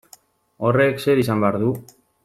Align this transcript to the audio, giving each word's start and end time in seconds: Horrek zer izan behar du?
Horrek 0.69 1.05
zer 1.05 1.23
izan 1.25 1.45
behar 1.45 1.63
du? 1.67 1.73